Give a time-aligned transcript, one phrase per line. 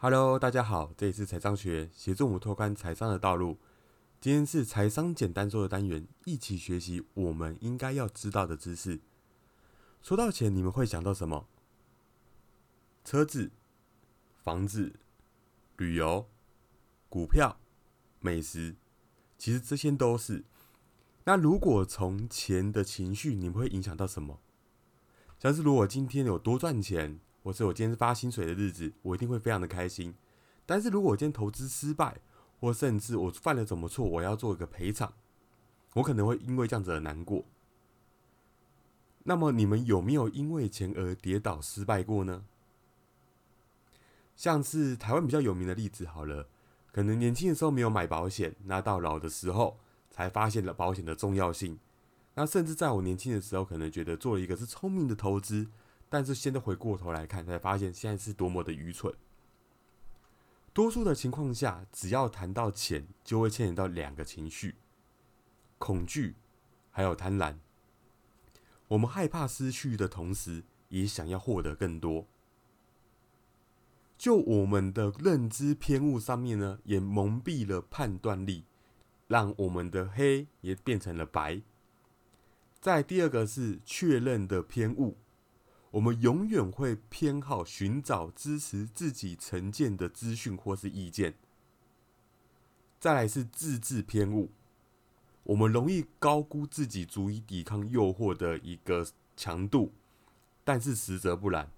[0.00, 3.58] Hello，大家好，这里是财商学，协助我们拓宽财商的道路。
[4.20, 9.00] 今天是财商简单说的单元，一起学习我们应该要知道的知识。
[10.00, 11.48] 说到钱，你们会想到什么？
[13.04, 13.50] 车子、
[14.36, 15.00] 房子、
[15.76, 16.28] 旅游、
[17.08, 17.58] 股票、
[18.20, 18.76] 美食，
[19.36, 20.44] 其实这些都是。
[21.24, 24.38] 那如果从钱的情绪，你们会影响到什么？
[25.40, 27.18] 像是如果今天有多赚钱。
[27.42, 30.14] 或是我今天是发薪水的日子，我一定会非常的开心。
[30.66, 32.20] 但是如果我今天投资失败，
[32.60, 35.12] 或甚至我犯了什么错，我要做一个赔偿，
[35.94, 37.44] 我可能会因为这样子而难过。
[39.24, 42.44] 那么你们有没有因为钱而跌倒失败过呢？
[44.34, 46.48] 像是台湾比较有名的例子，好了，
[46.92, 49.78] 可能年轻的时候没有买保险，那到老的时候
[50.10, 51.78] 才发现了保险的重要性。
[52.34, 55.68] 那甚至在我年轻的时候，可能觉得做了一个是聪明的投资。
[56.08, 59.14] 但是现在回过头来看，才发现现在是多么的愚蠢。
[60.72, 64.76] 多数的情况下，只要谈到钱，就会牵连到两个情绪：
[65.76, 66.36] 恐惧，
[66.90, 67.56] 还有贪婪。
[68.86, 72.26] 我们害怕失去的同时，也想要获得更多。
[74.16, 78.64] 就我们的认知偏误上面呢，也蒙蔽了判断力，
[79.26, 81.60] 让我们的黑也变成了白。
[82.80, 85.18] 在第二个是确认的偏误。
[85.92, 91.34] 我们永远会偏好寻找支持自己成见的资讯或是意见。
[93.00, 94.50] 再来是自制偏误，
[95.44, 99.92] 我们容易高估自己足以抵抗诱惑的一个强度，
[100.64, 101.70] 但是实则不然。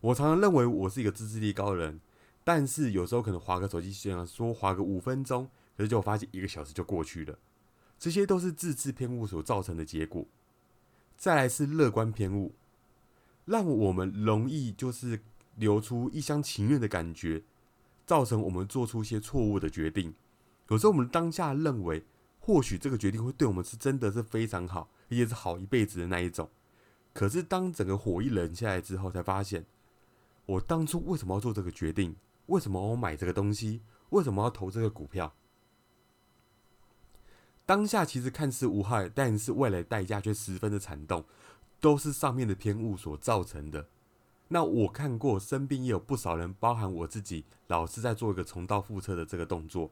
[0.00, 2.00] 我常常认为我是一个自制力高的人，
[2.44, 7.36] 但是有时候可能划个手机，想说划个五分钟，可是就发现一个小时就过去了。
[7.98, 10.24] 这些都是自制偏误所造成的结果。
[11.16, 12.54] 再来是乐观偏误。
[13.48, 15.22] 让我们容易就是
[15.56, 17.42] 流出一厢情愿的感觉，
[18.06, 20.14] 造成我们做出一些错误的决定。
[20.68, 22.04] 有时候我们当下认为，
[22.38, 26.50] 或许这个决定会对我们是真的是非常好，而且是好一辈子的那一种。
[27.14, 29.64] 可是当整个火一冷下来之后，才发现，
[30.44, 32.14] 我当初为什么要做这个决定？
[32.46, 33.80] 为什么我买这个东西？
[34.10, 35.34] 为什么要投这个股票？
[37.64, 41.24] 当下其实看似无害，但是未来代价却十分的惨痛。
[41.80, 43.88] 都是上面的偏误所造成的。
[44.48, 49.90] 那我看过身边也有不少人，包含我自己，老是在做一个重蹈覆辙的这个动作。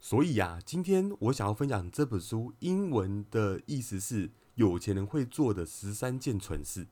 [0.00, 6.86] 所以呀，今天我想要分享这本书，英文的意思是有钱人会做的十三件蠢事。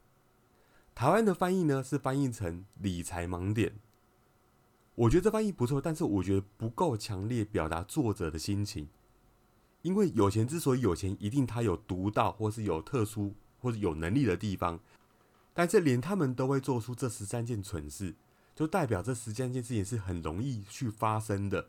[0.95, 3.75] 台湾的翻译呢是翻译成理财盲点。
[4.95, 8.89] 我觉得这翻译不错，但是我觉得不够强烈表达作者的心情。
[9.87, 14.81] 因为有钱之所以有钱，一定他有独到，或是有特殊，或者有能力的地方。
[15.55, 18.13] 但是连他们都会做出这十三件蠢事，
[18.53, 21.69] 就代表这十三件事情是很容易去发生的。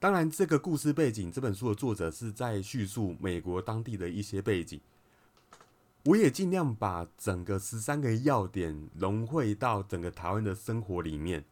[0.00, 4.80] 当然，这个故事背景，这本书的作者是在叙述美国当地的一些背景。
[6.06, 11.44] 我也尽量把整个十三个要点融汇到整个台湾的生活里面。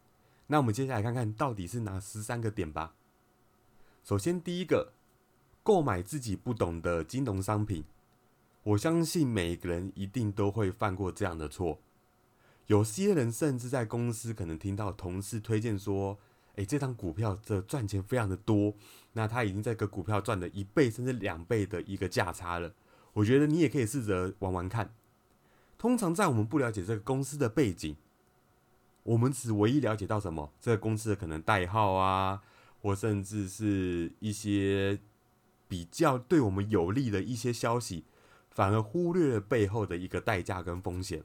[0.48, 2.97] 那我们接下来看看到底是哪十三个点吧。
[4.02, 4.94] 首先，第一个。
[5.70, 7.84] 购买自己不懂的金融商品，
[8.64, 11.78] 我相信每个人一定都会犯过这样的错。
[12.66, 16.19] 有些人甚至在公司可能听到同事推荐说
[16.58, 18.75] ：“诶，这张股票的赚钱非常的多，
[19.12, 22.75] 那他已经在个股票赚了一倍甚至两倍的一个价差了。”
[23.14, 24.92] 我觉得你也可以试着玩玩看。
[25.78, 27.94] 通常在我们不了解这个公司的背景，
[29.04, 30.52] 我们只唯一了解到什么？
[30.60, 32.42] 这个公司的可能代号啊，
[32.82, 34.98] 或甚至是一些。
[35.70, 38.04] 比较对我们有利的一些消息，
[38.50, 41.22] 反而忽略了背后的一个代价跟风险，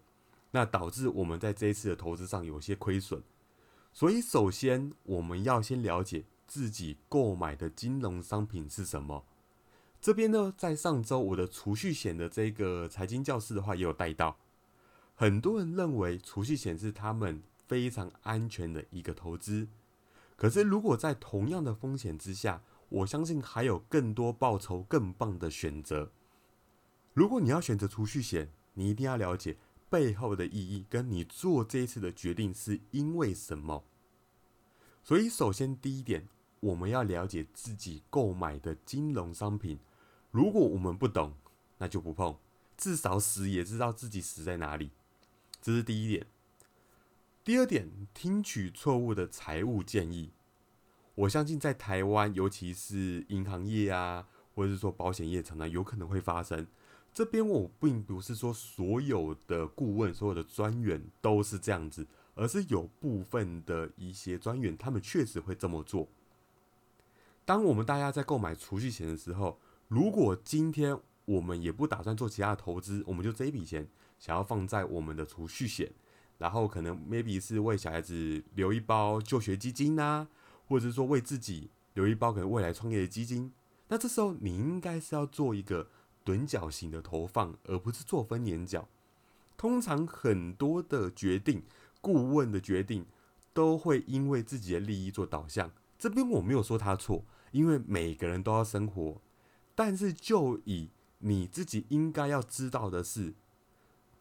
[0.52, 3.24] 那导致我们在这一次的投资上有些亏损。
[3.92, 9.26] 所以，首先我们要先了解自己购买的金融商品是什么。
[10.00, 14.38] 这边呢，在上周我的储蓄险的这个财经教室的话，也有带到。
[15.16, 19.68] 很多人认为储蓄险是他们非常安全的一个投资，
[20.36, 26.12] 可是如果在同样的风险之下，我相信还有更多报酬更棒的选择。
[27.14, 29.58] 如果你要选择储蓄险，你一定要了解
[29.90, 33.84] 背后的意义，跟你做这一次的决定是因为什么。
[35.04, 36.28] 所以，首先第一点，
[36.60, 39.80] 我们要了解自己购买的金融商品。
[40.32, 41.34] 如果我们不懂，
[41.78, 42.38] 那就不碰，
[42.76, 44.92] 至少死也知道自己死在哪里。
[45.62, 46.28] 这是第一点。
[47.44, 50.32] 第二点，听取错误的财务建议。
[51.16, 56.68] 我相信在台湾，尤其是银行业啊，或者是说保险业，常常有可能会发生。
[57.14, 66.10] 这边我并不是说所有的顾问、所有的专员都是这样子，而是有部分的一些专员，他们确实会这么做。
[67.46, 69.58] 当我们大家在购买储蓄险的时候，
[69.88, 73.88] 如果今天我们也不打算做其他的投资，我们就这一笔钱
[74.20, 75.90] 想要放在我们的储蓄险，
[76.38, 80.28] 然后可能 maybe 是为小孩子留一包就学基金呐，
[80.68, 83.52] 或者是说为自己留一包可能未来创业的基金。
[83.88, 85.90] 那这时候你应该是要做一个
[86.26, 88.88] 趸角型的投放，而不是做分年角。
[89.58, 91.64] 通常很多的决定，
[92.02, 93.06] 顾问的决定
[93.54, 95.72] 都会因为自己的利益做导向。
[95.98, 99.22] 这边我没有说他错，因为每个人都要生活。
[99.74, 100.90] 但是就以
[101.20, 103.34] 你自己应该要知道的是，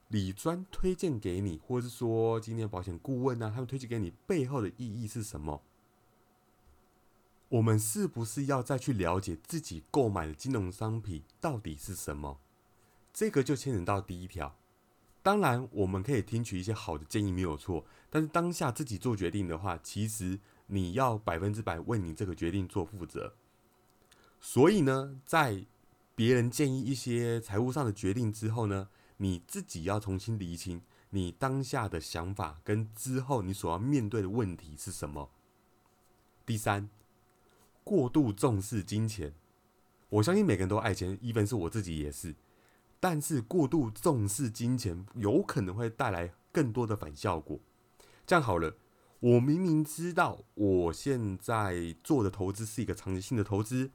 [0.08, 5.62] 李专推荐给你，或者是说今天保险顾问呢，他们推荐给你背后的意义是什么？
[7.50, 12.40] 我们是不是要再去了解自己购买的金融商品到底是什么？
[13.12, 14.56] 这个就牵扯到第一条。
[15.22, 17.86] 当然，我们可以听取一些好的建议，没有错。
[18.10, 23.34] 但是当下自己做决定的话，其实你要百分之百为你这个决定做负责。
[24.40, 25.64] 所以呢，在
[26.14, 28.88] 别人建议一些财务上的决定之后呢，
[29.18, 35.30] 你自己要重新厘清你当下的想法跟之后你所要面对的问题是什么。
[36.44, 36.90] 第三。
[37.84, 39.34] 过度重视金钱，
[40.08, 42.34] 我相信每个人都爱钱，even 是我自己也是。
[42.98, 47.60] 但是过度重视金钱，有可能会带来更多的反效果。
[48.26, 48.74] 这样好了，
[49.20, 53.90] 我明明知道我现在做的投资是一个长期性的投资，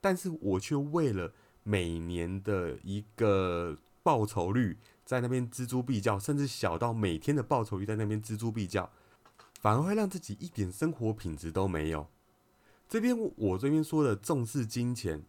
[0.00, 8.90] 但是我却为了每年的一个报酬率在那边锱铢必较，甚至小到每天的报酬率在那边锱铢必较，
[9.60, 12.06] 反而会让自己一点生活品质都没有。
[12.94, 15.20] 这边我这边说的重视金钱，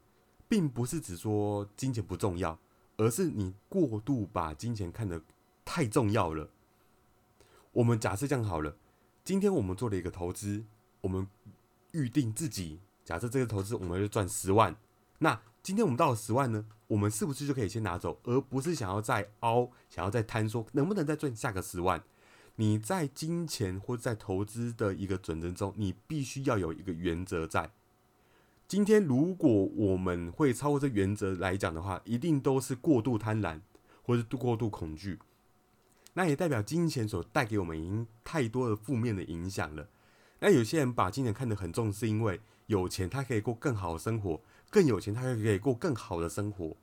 [0.48, 2.60] 并不是只说金钱不重要，
[2.96, 5.20] 而是你过度把金钱看得
[5.66, 6.48] 太重要了。
[7.72, 8.78] 我们假设这样好了，
[9.24, 10.64] 今天我们做了一个投资，
[11.02, 11.28] 我们
[11.90, 14.76] 预定自己假设这个投资我们就赚十万，
[15.18, 22.04] 那今天我们到了十万呢，我们是不是就可以先拿走，而不是想要再凹，想要再贪，说能不能再赚下个十万？
[22.58, 27.72] 你在金钱或在投资的一个准则中，你必须要有一个原则在。
[28.68, 33.62] 今天如果我们会超过这原则来讲的话，一定都是过度贪婪
[34.02, 35.20] 或者过度恐惧。
[36.14, 39.90] 那也代表金钱所带给我们已经太多的负面的影响了。
[40.40, 46.78] 那有些人把金钱看得很重，是因为有钱他可以过更好的生活，更有钱他就可以过更好的生活，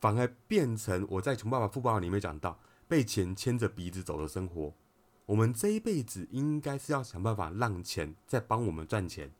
[0.00, 4.74] 反而变成我在《穷爸爸富爸爸》里面讲到被钱牵着鼻子走的生活。
[5.26, 9.32] 我们这一辈子应该是要想办法让钱再帮我们赚钱。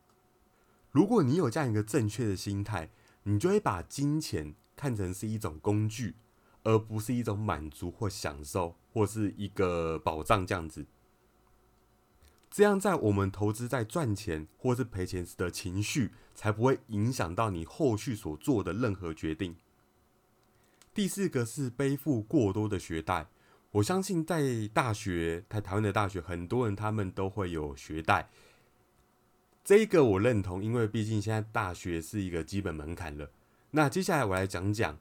[0.91, 2.91] 如果你有这样一个正确的心态，
[3.25, 6.15] 你就会把金钱看成是一种工具，
[6.63, 10.87] 而不是一种满足或享受，或是一个保障这样子。
[12.51, 19.57] 这样在我们投资在赚钱或是赔钱时的情绪，才不会影响到你后续所做的任何决定。
[20.95, 23.27] 第四个是背负过多的学贷。
[23.75, 28.31] 我相信在大学，在台湾的大学，很多人他们都会有学贷。
[29.65, 33.29] 这一个我认同，因为毕竟现在大学是一个基本门槛了。
[33.73, 34.97] 那接下来我来讲讲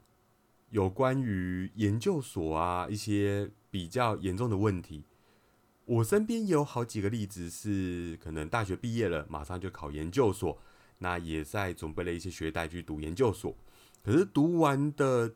[0.70, 5.04] 有关于研究所啊一些比较严重的问题。
[5.84, 10.58] 我身边有好几个例子是，可能大学毕业了，马上就考研究所，
[10.98, 13.56] 那也在准备了一些学贷去读研究所。
[14.02, 15.32] 可是读完的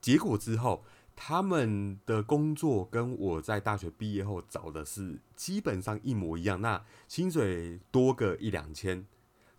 [0.00, 0.84] 结果之后，
[1.18, 9.04] 他们的工作跟我在大学毕业后找的是基本上一模一样，那薪水多个一两千，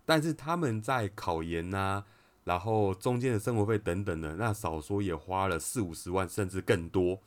[0.06, 2.04] 但是他们在考研呐，
[2.44, 7.20] 然后中间的生活费等等的，那少说也花了四五十万甚至更多。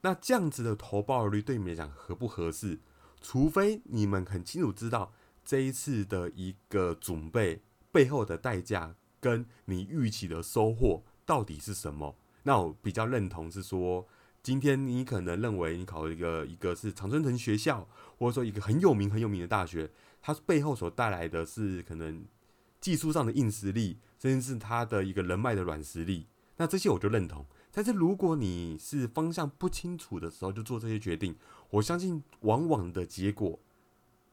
[0.00, 2.80] 那这样子的投报率对你们来讲合不合适？
[3.20, 5.12] 除非你们很清楚知道
[5.44, 7.62] 这一次的一个准备
[7.92, 12.16] 背后的代价跟你预期的收获到底是什么。
[12.46, 14.06] 那我比较认同是说，
[14.40, 19.90] 今天你可能认为你考一个一个是常春藤学校，或者说一个很有名很有名的大学，
[20.22, 22.24] 它背后所带来的是可能
[22.80, 26.28] 技术上的硬实力，甚至是它的一个人脉的软实力。
[26.58, 27.44] 那这些我就认同。
[27.72, 31.34] 但是如果你是方向不清楚的时候就做这些决定，
[31.70, 33.58] 我相信往往的结果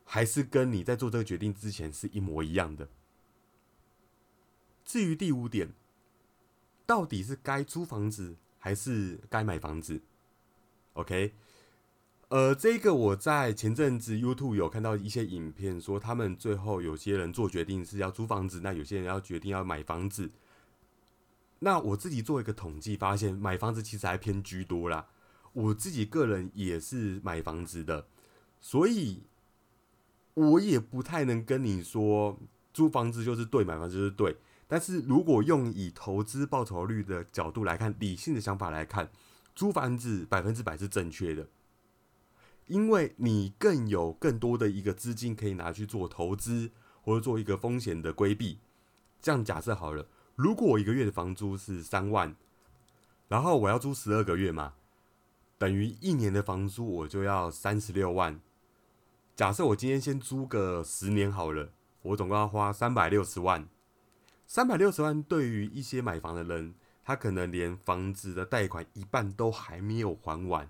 [0.03, 2.87] 还是跟你在做这个决定之前是一模一样的。
[4.85, 5.73] 至于第五点。
[6.85, 10.01] 到底是该租房子还是该买房子
[10.93, 11.33] ？OK，
[12.27, 20.31] 呃，这个我在前阵子 YouTube 有看到一些影片，说他们最后有些人做决定是要租房子，那有些人要决定要买房子。
[21.59, 25.07] 那我自己做一个统计，发现买房子其实还偏居多啦。
[25.53, 28.07] 我自己个人也是买房子的，
[28.59, 29.23] 所以
[30.33, 32.37] 我也不太能跟你说
[32.73, 34.35] 租房子就是对，买房子就是对。
[34.73, 39.07] 但是如果用以投资报酬率的角度来看，理性的想法来看，
[39.53, 41.47] 租房子百分之百是正确的，
[42.65, 46.71] 因为你更有更多的一个资金可以拿去做投资，
[47.03, 48.57] 或者做一个风险的规避。
[49.21, 52.35] 这样假设好了，如果我一个月的房租是三万，
[53.27, 54.73] 然后我要租十二个月嘛，
[55.59, 58.41] 等于一年的房租我就要三十六万。
[59.35, 61.69] 假设我今天先租个十年好了，
[62.01, 63.69] 我总共要花三百六十万。
[64.45, 70.69] 三百六十万对于一些买房的人，他可能连房子的贷款一半都还没有还完。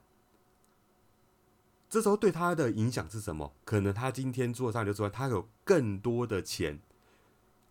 [1.89, 3.53] 这时候对他的影响是什么？
[3.65, 6.79] 可能他今天做三百六十万，他有更多的钱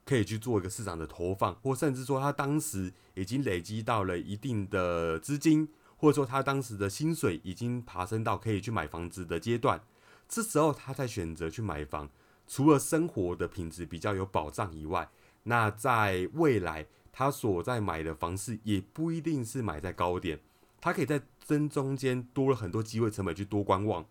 [0.05, 9.83] 可以去做一个市场的投放，或甚至说他当时已经累积到了一定的资金，或者说他当时的薪水已经爬升到可以去买房子的阶段。
[10.29, 12.11] 这时候他才选择去买房，
[12.47, 15.09] 除了生活的品质比较有保障以外。
[15.45, 20.41] 那在未来，他所在买的房市也不一定是买在高点，
[20.81, 24.07] 他可以在真中间多了很多机会成本去多观望。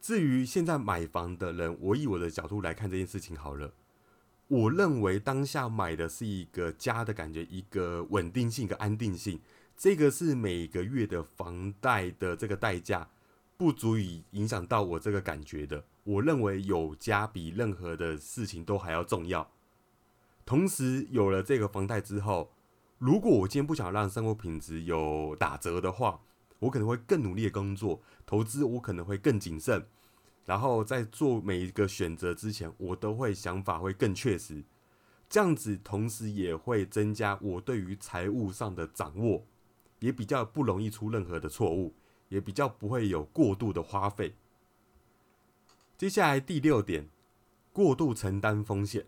[0.00, 3.74] 至于现在买房的人，我以我的角度来看这件事情好了，
[4.48, 9.40] 我认为当下买的是一个家的感觉，一个稳定性，一个安定性，
[9.76, 13.08] 这个是每个月的房贷的这个代价
[13.56, 15.84] 不足以影响到我这个感觉的。
[16.04, 19.50] 我认为有家比任何的事情都还要重要。
[20.46, 22.52] 同时有了这个房贷之后，
[22.98, 26.20] 如果我今天不想让生活品质有打折的话，
[26.60, 29.84] 我可能会更努力的工作，投资我可能会更谨慎，
[30.44, 34.62] 然后在做每一个选择之前，我都会想法会更确实。
[35.28, 39.44] 这样子，同时也会增加我对于财务上的掌握，
[39.98, 41.92] 也比较不容易出任何的错误，
[42.28, 44.36] 也比较不会有过度的花费。
[45.98, 47.08] 接下来第六点，
[47.72, 49.06] 过度承担风险。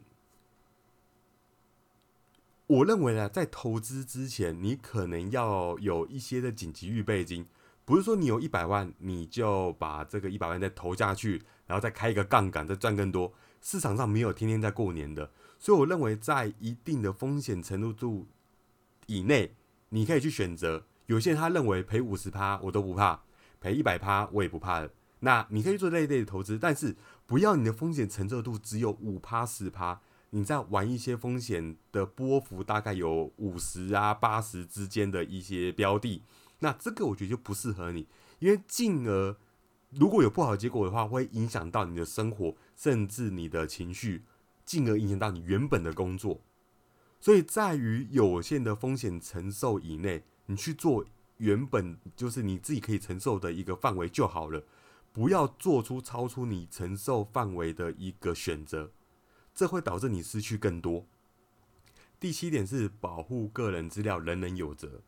[2.68, 7.46] 我认为呢，在投资之前，你可能要有一些的紧急预备金，
[7.86, 13.32] 不是说你有一百万，你就把这个一百万再投下去，然后再开一个杠杆，再赚更多。
[13.62, 18.26] 市场上没有天天在过年的，所以我认为在一定的风险程度度
[19.06, 19.54] 以内，
[19.88, 20.84] 你可以去选择。
[21.06, 23.22] 有些人他认为赔五十趴我都不怕，
[23.62, 26.94] 赔一百趴我也不怕的，那你可以做这一类的投资，但是
[27.24, 30.02] 不要你的风险承受度只有五趴十趴。
[30.30, 36.22] 你在玩一些风险的波幅大概有五十啊八十之间的一些标的，
[36.58, 38.06] 那这个我觉得就不适合你，
[38.38, 39.36] 因为进而
[39.90, 44.24] 如果有不好的结果的话，会影响到你的生活，甚至你的情绪，
[44.64, 46.40] 进而影响到你原本的工作。
[47.20, 51.04] 所以在于有限的风险承受以内，你去做
[51.38, 54.62] 原本就是你自己可以承受的一个范围就好了，
[55.10, 58.90] 不要做出超出你承受范围的一个选择。
[59.58, 61.04] 这会导致你失去更多。
[62.20, 65.02] 第七点是保护个人资料，人人有责。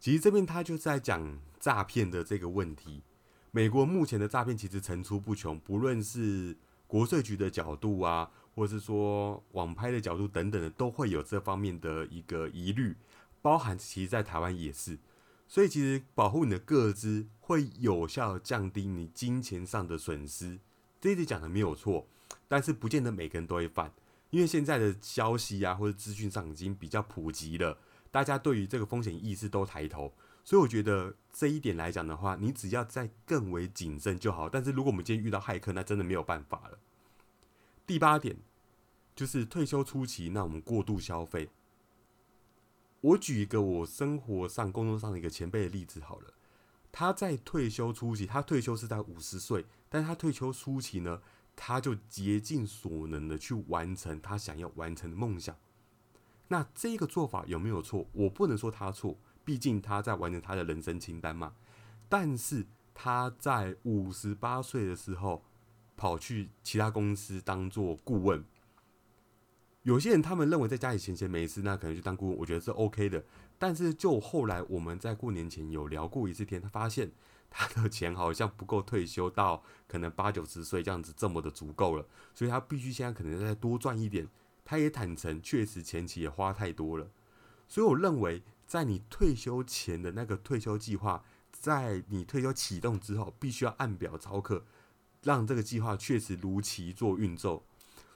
[0.00, 3.04] 其实这边他就在讲诈骗的这个问题。
[3.52, 6.56] 美国目前的诈骗其实层出不穷，不论是
[6.88, 12.96] 国税局的角度啊，或是说网拍的角度等等的，都会有这方面的一个疑虑。
[13.40, 14.98] 包含其实在台湾也是。
[15.46, 20.58] 所以其实保护你的个资，会有效降低你金钱上的损失。
[21.00, 22.08] 这一点讲的没有错。
[22.48, 23.92] 但是不见得每个人都会犯，
[24.30, 27.78] 因为现在的消息啊或者资讯上已经比较普及了，
[28.10, 30.12] 大家对于这个风险意识都抬头，
[30.44, 34.48] 所以我觉得这一点来讲的话，你只要再更为谨慎就好。
[34.48, 36.78] 但是如果我们今天遇到骇客，那真的没有办法了。
[37.86, 38.36] 第八点
[39.14, 41.50] 就是退休初期，那我们过度消费。
[43.00, 46.32] 我举一个我生活上、工作上的一个前辈的例子好了，
[46.92, 51.20] 他在退休初期，他退休是在五十岁，但是他退休初期呢？
[51.54, 55.56] 他就竭尽所能的去完成他想要完成的梦想。
[56.48, 58.06] 那这个做法有没有错？
[58.12, 61.54] 我不能说他错，毕竟他在完成他的人生清单嘛。
[62.08, 65.42] 但是他在五十八岁的时候
[65.96, 68.44] 跑去其他公司当做顾问。
[69.82, 73.24] 有些人他们认为在家里闲闲没事，那可能去当顾问，我觉得是 OK 的。
[73.58, 77.10] 但是就后来我们在过年前有聊过一次天，他发现。
[77.54, 84.26] 他的钱好像不够退休到可能八九十岁这样子这么的足够了，所以他必须现在可能再多赚一点。
[84.64, 87.10] 他也坦诚，确实前期也花太多了。
[87.68, 94.64] 所以我认为，在你退休前的那个退休计划，在你退休启动之后，必须要按表操课，
[95.22, 97.64] 让这个计划确实如期做运作。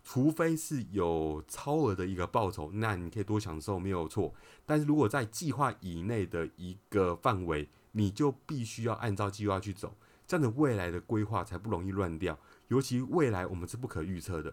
[0.04, 4.32] 除非是有超额的一个报酬，那你可以多享受没有错。
[4.64, 12.38] 但是如果在计划以内的一个范围，你就必须要按照计划去走，这样的未来的规划才不容易乱掉。
[12.68, 14.52] 尤其未来我们是不可预测的，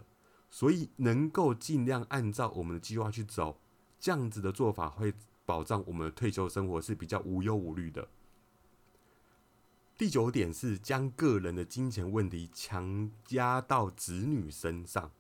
[0.50, 3.60] 所以能够尽量按照我们的计划去走，
[4.00, 5.14] 这样子的做法会
[5.46, 8.08] 保障我们的退休生活是比较无忧无虑的。
[9.98, 15.12] 第九点是将个人的金钱问题强加到子女身上。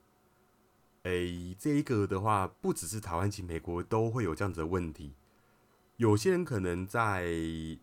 [1.03, 5.13] 诶，这一个的话，不只是台湾，及美国都会有这样子的问题。
[5.97, 7.25] 有些人可能在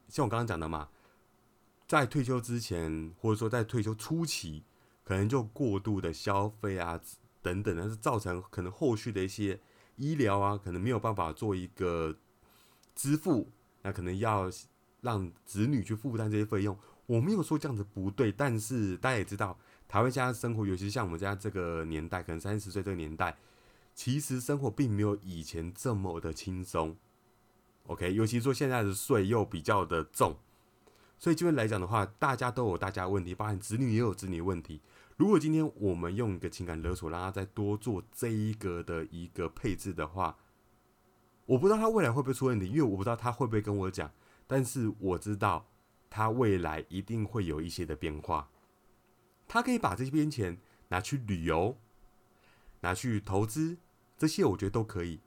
[0.08, 0.88] 像我刚刚讲的嘛，
[1.86, 4.64] 在退休之前，或者说在退休初期，
[5.04, 7.00] 可能就过度的消费啊
[7.40, 9.60] 等等，但是造成可能后续的一些
[9.96, 12.16] 医疗啊，可能没有办法做一个
[12.94, 13.48] 支付，
[13.82, 14.50] 那可能要
[15.00, 16.76] 让子女去负担这些费用。
[17.06, 19.58] 我没有说这样子不对，但是大家也知道。
[19.88, 23.36] 台湾现在生活，尤其像我们家这个年代，可能三十岁这个年代，
[23.92, 26.96] 其实生活并没有以前这么的轻松。
[27.90, 30.36] OK，尤其说现在的税又比较的重，
[31.18, 34.80] 所以这边来讲的话，大家都有大家问题，包含子女也有子女问题。
[35.16, 40.38] 如果今天我们用一个情感勒索，让他再多做这一个的一个配置的话，
[41.46, 44.12] 我不知道他未来会不会出问题，因为我不知道他会不会跟我讲，
[44.46, 45.66] 但是我知道
[46.08, 48.48] 他未来一定会有一些的变化。
[49.48, 50.56] 他可以把这些边钱
[50.90, 51.76] 拿去旅游，
[52.82, 53.78] 拿去投资，
[54.16, 55.18] 这些我觉得都可以。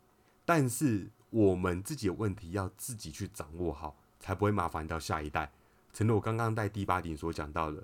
[0.46, 5.52] 但是我们自己的问题要自己去掌握好，才不会麻烦到下一代。
[5.92, 7.84] 成了我刚刚在第八点所讲到的，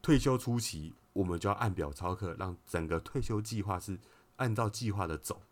[0.00, 3.98] 退休初期我们就要按表操课，让整个退休计划是
[4.36, 5.42] 按照计划的走。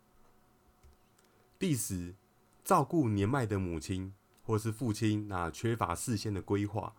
[1.59, 2.15] 第十，
[2.63, 4.11] 照顾年迈的母亲
[4.43, 6.95] 或是父亲，那缺乏事先的规划。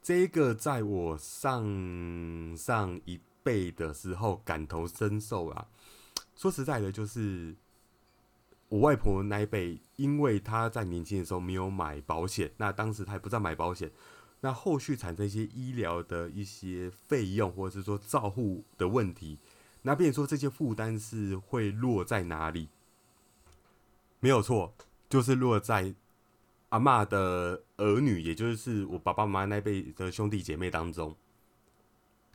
[0.00, 5.66] 这个在我上上一辈的时候感同身受啊。
[6.36, 7.56] 说实在的，就是
[8.68, 13.90] 我外婆那一辈，因为她在年轻的时候没有买保险，那当时她也不知道买保险，
[14.40, 19.38] 那后续产生一些医疗的一些费用，或者是说照护的问题，
[19.82, 22.68] 那变说这些负担是会落在哪里？
[24.20, 24.74] 没有错，
[25.08, 25.94] 就是落在。
[26.70, 31.16] 阿妈的儿女，也就是我爸爸妈妈那辈的兄弟姐妹当中，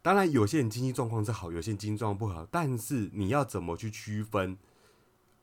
[0.02, 4.58] 当然有些人经济状况是好，有些人经济状况不好，但是你要怎么去区分？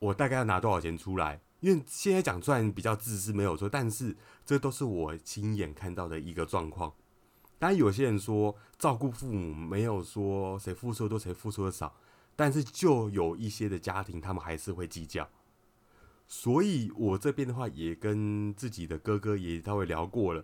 [0.00, 1.40] 我大概要拿多少钱出来？
[1.60, 6.92] 因为现在讲出来比较自私，没有错，但是这都是我亲眼看到的一个状况。
[7.58, 11.94] 当然有些人说照顾父母没有说谁付出多，谁付出的少，
[12.34, 15.28] 但是就有一些的家庭，他们还是会计较。
[16.26, 20.42] 所以，我这边的话也跟自己的哥哥也稍微聊过了。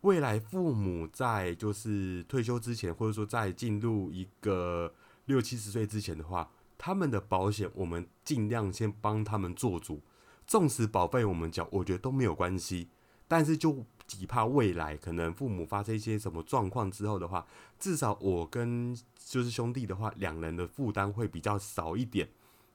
[0.00, 4.92] 未来父母在就是退休之前，或者说在进入一个
[5.26, 10.02] 六七十岁之前的话，他们的保险我们尽量先帮他们做主。
[10.46, 12.88] 纵使保费我们缴，我觉得都没有关系。
[13.28, 17.46] 但是就只怕未来可能父母发生一些什么状况之后的话，
[17.78, 22.28] 至少我跟就是兄弟的话，两人的负担会比较少一点。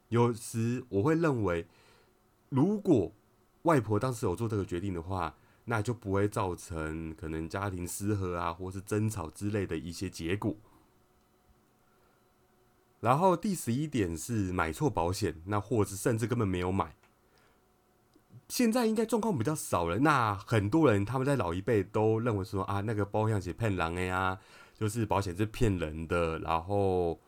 [0.10, 1.68] 有时我会认为。
[2.54, 3.10] 如果
[3.62, 5.34] 外婆当时有做这个决定的话，
[5.64, 10.54] 那就不会造成可能家庭失和啊，或是争吵之类的一些结果。
[13.02, 16.96] 然后第十一点是买错保险，那或者甚至根本没有买。
[18.48, 20.00] 现在应该状况比较少了。
[20.00, 24.40] 那很多人他们在老一辈都认为说啊，那个保险是骗人的呀，
[24.74, 27.20] 就是保险是骗人的，然后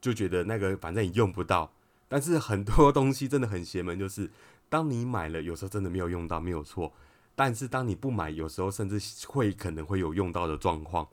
[0.00, 1.72] 就觉得那个反正也用不到。
[2.08, 4.30] 但是很多东西真的很邪门，就是。
[4.70, 6.92] 当你买了，有时候真的没有用到，没有错。
[7.34, 11.08] 但是当你不买，有时候甚至会可能会有用到的状况。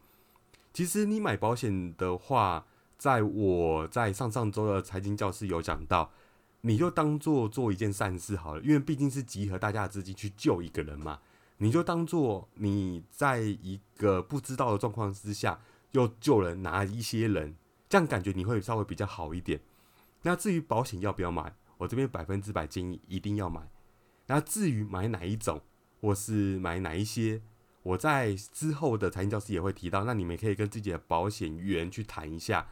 [0.71, 6.11] 其实你买保险的话，在我在上上周的财经教室有讲到，
[6.61, 11.19] 你就当做做一件善事好了，因为毕竟是集合大家的资金去救一个人嘛。
[11.59, 15.59] 你就当做你在一个不知道的状况之下，
[15.91, 17.55] 又救人拿一些人，
[17.87, 19.59] 这样感觉你会稍微比较好一点。
[20.23, 21.53] 那至于保险要不要买？
[21.77, 23.69] 我这边百分之百建议一定要买。
[24.25, 25.61] 那至于买哪一种，
[26.01, 27.41] 或是买哪一些，
[27.83, 30.03] 我在之后的财经教师也会提到。
[30.03, 32.67] 那你们可以跟自己的保险员去谈一下。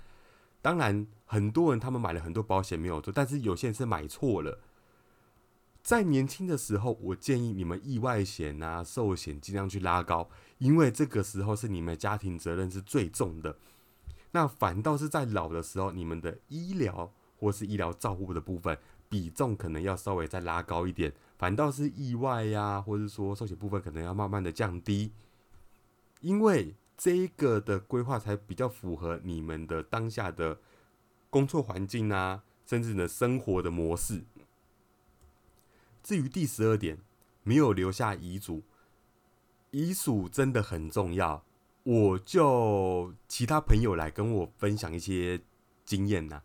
[0.66, 4.58] 当然，很多人他们买了很多保险没有做，但是有些人是买错了。
[5.84, 13.56] 在年轻的时候，我建议你们意外险啊、寿险尽量去拉高，因为这个时候是你们家庭责任是最重的。
[14.32, 18.76] 那反倒是在老的时候，你们的医疗或是医疗照护的部分。
[19.08, 25.12] 比重可能要稍微再拉高一点，反倒是意外呀，或者说寿险部分可能要慢慢的降低，
[26.22, 30.60] 因为这一个的规划才比较符合你们的当下的
[31.30, 34.24] 工作环境啊，甚至呢生活的模式。
[36.02, 37.00] 至于第十二点，
[37.44, 38.64] 没有留下遗嘱，
[39.72, 41.44] 遗嘱真的很重要。
[41.84, 45.42] 我就其他朋友来跟我分享一些
[45.84, 46.42] 经验呐。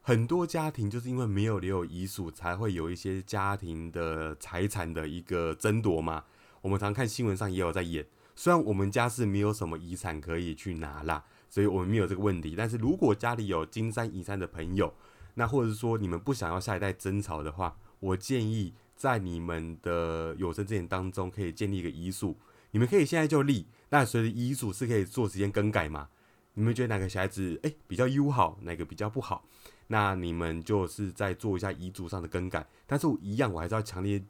[0.00, 6.24] 很多家庭就是因为没有留有遗嘱，才会有一些家庭的财产的一个争夺嘛。
[6.60, 8.06] 我们常看新闻上也有在演。
[8.36, 12.54] 虽然我们家是没有什么遗产可以去拿啦，所以我们没有这个问题。
[12.56, 14.92] 但是如果家里有金山银山的朋友，
[15.34, 22.36] 那或者是说你们不想要下一代争吵的话，我建议在你们的有生之年当中可以建立一个遗嘱。
[22.72, 26.08] 你们可以现在就立，那随着遗嘱是可以做时间更改嘛？
[26.54, 29.46] 你们觉得哪个小孩子诶比较优好，哪个比较不好？
[29.86, 32.66] 那你们就是再做一下遗嘱上的更改。
[32.86, 34.22] 但是我一样，我还是要强烈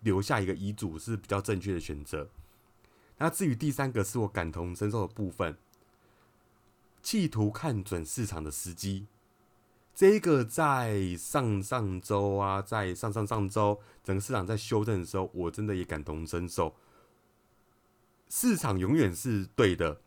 [0.00, 2.28] 留下一个遗嘱是比较正确的选择。
[3.18, 5.56] 那至于第三个是我感同身受的部分，
[7.02, 9.06] 企图看准市场的时机，
[9.94, 16.74] 这个在上上周啊，在上上上周整个市场在修正的时候，我真的也感同身受。
[18.28, 20.00] 市场永远是对的，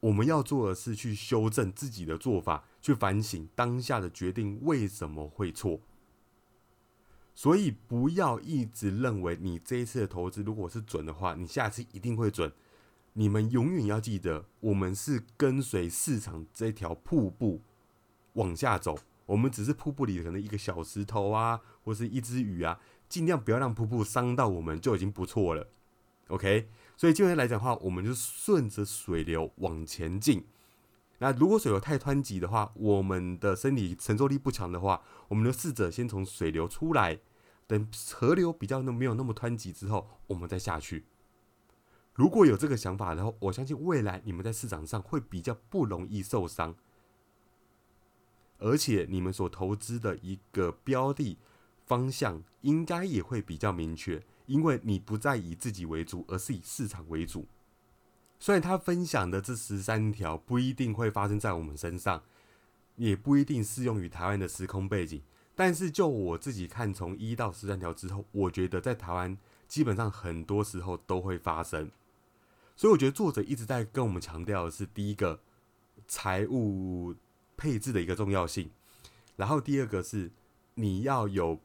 [0.00, 5.80] 我们要做的是去修正自己的做法，去反省当下的决定为什么会错。
[7.38, 12.52] 所以不要一直认为你这一次的投资如果是准的话，你下次一定会准。
[13.12, 17.62] 你们永远要记得，我们是跟随市场这条瀑布
[18.32, 25.68] 往下走，我们只是瀑布里可能一个小石头啊， 或是一只鱼啊，尽量不要让瀑布伤到我们，就已经不错了。
[26.26, 30.44] OK，所以今天来讲的话，我们就顺着水流往前进。
[31.18, 37.20] 那如果水流太湍急的话，我们的身体承受力不强的话，我们就试着先从水流出来。
[37.66, 41.04] 等河流比较没有那么湍急之后，我们再下去。
[42.14, 46.74] 如果有这个想法的话，我相信未来你们在市场上会比较不容易受伤，
[48.58, 51.36] 而且你们所投资的一个标的
[51.84, 57.46] 方向应该也会比较明确，因为你不再以自己为主，而是以市场为主。
[58.40, 62.22] 虽然他分享的这十三条不一定会发生在我们身上，
[62.96, 65.22] 也不一定适用于台湾的时空背景。
[65.56, 71.90] 但是就我自己看，从一到十三条之后，我觉得在台湾基本上很多时候都会发生。
[72.76, 75.40] 所以我觉得作者一直在跟我们强调的是，第一个
[76.06, 77.12] 财务
[77.56, 78.70] 配置的一个重要性，
[79.34, 80.30] 然后第二个是
[80.74, 81.60] 你要有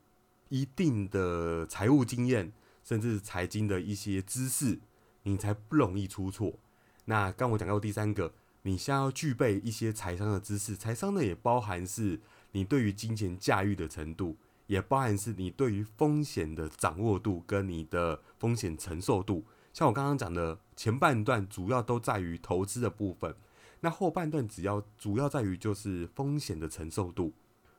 [0.50, 2.52] 一定的财务经验，
[2.84, 4.80] 甚至财经的一些知识，
[5.22, 6.58] 你才不容易出错。
[7.06, 12.20] 那刚我讲到第三个，你先要具备一些财商的知识，财商呢也包含是。
[12.56, 14.38] 你对于金钱驾驭的程度，
[14.68, 19.44] 也包含是你对于风险的掌握度跟你的风险承受度。
[19.74, 23.36] 像我刚刚讲的，前半段主要都在于投资的部分，
[23.80, 27.34] 那后半段只要主要在于就是风险的承受度。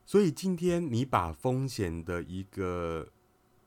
[0.05, 3.07] 所以今天你把风险的一个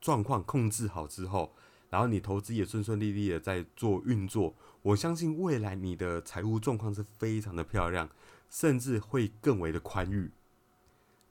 [0.01, 1.53] 状况控制好之后，
[1.89, 4.53] 然后你投资也顺顺利利的在做运作，
[4.87, 8.09] 我相信未来你的财务状况是非常的漂亮，
[8.49, 10.31] 甚至会更为的宽裕。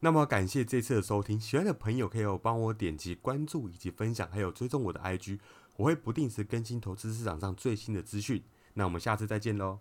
[0.01, 5.39] 那么感谢这次的收听，喜欢的朋友可以帮我点击关注以及分享，还有追踪我的 IG，
[5.77, 8.43] 我会不定时更新投资市场上最新的资讯。
[8.75, 9.79] 那我们下次再见喽。